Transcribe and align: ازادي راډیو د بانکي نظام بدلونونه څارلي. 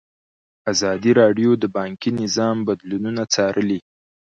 ازادي 0.71 1.11
راډیو 1.21 1.51
د 1.57 1.63
بانکي 1.77 2.11
نظام 2.21 2.57
بدلونونه 2.67 3.23
څارلي. 3.33 3.79